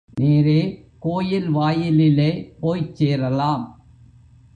நேரே 0.19 0.91
கோயில் 0.99 1.49
வாயிலிலே 1.49 2.53
போய்ச் 2.59 2.95
சேரலாம். 2.95 3.65